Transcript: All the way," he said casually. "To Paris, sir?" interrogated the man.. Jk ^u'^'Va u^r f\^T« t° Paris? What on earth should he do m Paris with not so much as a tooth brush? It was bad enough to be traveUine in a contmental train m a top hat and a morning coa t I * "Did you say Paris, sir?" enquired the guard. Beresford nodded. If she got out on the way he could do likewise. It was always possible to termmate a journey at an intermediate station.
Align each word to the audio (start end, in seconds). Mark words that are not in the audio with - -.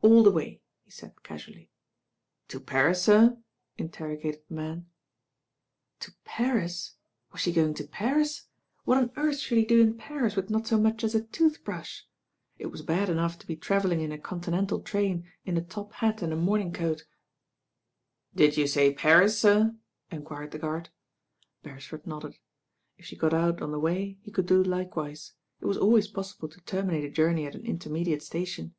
All 0.00 0.22
the 0.22 0.30
way," 0.30 0.62
he 0.84 0.90
said 0.90 1.22
casually. 1.22 1.70
"To 2.48 2.58
Paris, 2.58 3.02
sir?" 3.02 3.36
interrogated 3.76 4.40
the 4.48 4.54
man.. 4.54 4.86
Jk 6.00 6.12
^u'^'Va 6.12 6.12
u^r 6.12 6.14
f\^T« 7.34 7.74
t° 7.74 7.90
Paris? 7.90 8.46
What 8.86 8.96
on 8.96 9.10
earth 9.16 9.36
should 9.38 9.58
he 9.58 9.66
do 9.66 9.82
m 9.82 9.98
Paris 9.98 10.34
with 10.34 10.48
not 10.48 10.66
so 10.66 10.80
much 10.80 11.04
as 11.04 11.14
a 11.14 11.22
tooth 11.24 11.62
brush? 11.62 12.06
It 12.56 12.68
was 12.68 12.80
bad 12.80 13.10
enough 13.10 13.38
to 13.38 13.46
be 13.46 13.54
traveUine 13.54 14.00
in 14.00 14.12
a 14.12 14.16
contmental 14.16 14.82
train 14.82 15.30
m 15.46 15.58
a 15.58 15.60
top 15.60 15.92
hat 15.92 16.22
and 16.22 16.32
a 16.32 16.36
morning 16.36 16.72
coa 16.72 16.96
t 16.96 17.02
I 17.02 17.06
* 17.58 18.34
"Did 18.34 18.56
you 18.56 18.66
say 18.66 18.94
Paris, 18.94 19.38
sir?" 19.38 19.76
enquired 20.10 20.52
the 20.52 20.58
guard. 20.58 20.88
Beresford 21.62 22.06
nodded. 22.06 22.38
If 22.96 23.04
she 23.04 23.14
got 23.14 23.34
out 23.34 23.60
on 23.60 23.72
the 23.72 23.78
way 23.78 24.16
he 24.22 24.30
could 24.30 24.46
do 24.46 24.62
likewise. 24.64 25.34
It 25.60 25.66
was 25.66 25.76
always 25.76 26.08
possible 26.08 26.48
to 26.48 26.62
termmate 26.62 27.04
a 27.04 27.10
journey 27.10 27.44
at 27.44 27.54
an 27.54 27.66
intermediate 27.66 28.22
station. 28.22 28.74